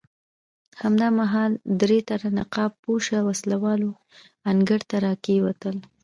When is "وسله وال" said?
3.27-3.81